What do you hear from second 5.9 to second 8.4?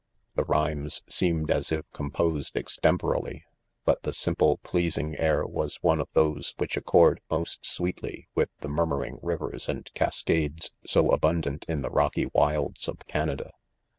of those which 4ccord most sweet ly